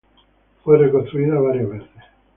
Fue 0.63 0.79
reconstruida 0.79 1.39
varias 1.39 1.69
veces. 1.69 1.91